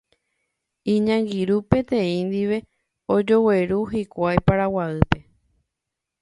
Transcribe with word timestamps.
Iñangirũ 0.93 1.57
peteĩ 1.69 2.17
ndive 2.27 2.57
ojogueru 3.15 3.79
hikuái 3.93 4.37
Paraguaýpe. 4.45 5.19